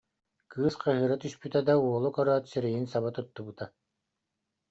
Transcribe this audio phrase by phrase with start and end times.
[0.53, 3.65] Кыыс хаһыыра түспүтэ да, уолу көрөөт, сирэйин саба туттубута